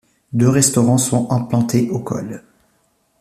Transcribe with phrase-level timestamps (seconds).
[0.33, 2.43] Deux restaurants sont implantés au col.